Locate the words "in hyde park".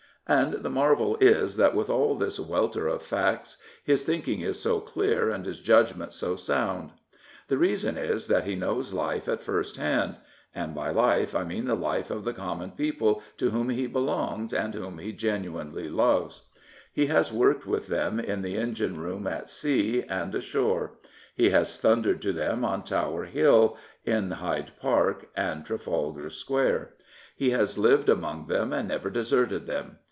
24.05-25.27